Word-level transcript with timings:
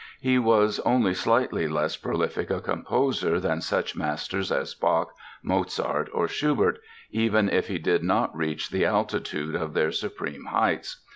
He 0.19 0.39
was 0.39 0.79
only 0.79 1.13
slightly 1.13 1.67
less 1.67 1.95
prolific 1.95 2.49
a 2.49 2.59
composer 2.59 3.39
than 3.39 3.61
such 3.61 3.95
masters 3.95 4.51
as 4.51 4.73
Bach, 4.73 5.13
Mozart 5.43 6.09
or 6.11 6.27
Schubert, 6.27 6.79
even 7.11 7.47
if 7.47 7.67
he 7.67 7.77
did 7.77 8.01
not 8.01 8.35
reach 8.35 8.71
the 8.71 8.83
altitude 8.83 9.53
of 9.53 9.75
their 9.75 9.91
supreme 9.91 10.45
heights. 10.45 11.05